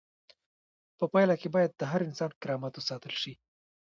په 0.97 1.05
پایله 1.11 1.35
کې 1.41 1.47
باید 1.55 1.71
د 1.75 1.81
هر 1.91 2.01
انسان 2.07 2.31
کرامت 2.41 2.73
وساتل 2.75 3.13
شي. 3.21 3.33